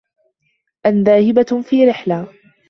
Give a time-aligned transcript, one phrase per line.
[0.85, 2.27] أن ذاهبة في رحلة.